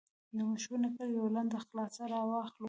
[0.37, 2.59] د مشهور نکل یوه لنډه خلاصه را واخلو.